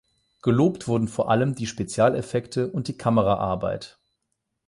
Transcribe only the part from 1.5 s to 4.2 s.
die Spezialeffekte und die Kameraarbeit.